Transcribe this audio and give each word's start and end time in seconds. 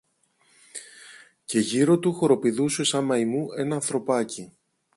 και 1.45 1.59
γύρω 1.59 1.99
του 1.99 2.13
χοροπηδούσε 2.13 2.83
σα 2.83 3.01
μαϊμού 3.01 3.45
ένα 3.57 3.75
ανθρωπάκι 3.75 4.53